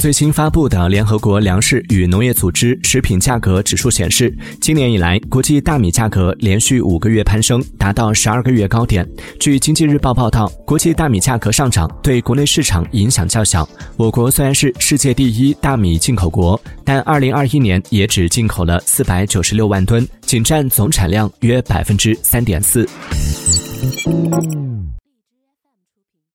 [0.00, 9.06] 最新发布的联合国粮食与农业组织食品价格指数显示今年以来国际大米价格连续五个月攀升达到十二个月高点。
[9.38, 13.68] 据经济日报报道国际大米价格上涨对国内市场影响较小。
[13.98, 22.88] 我国虽然是世界第一大米进口国但二零二一年也只进口了四百九十六万吨仅占总产量约百分之三点四。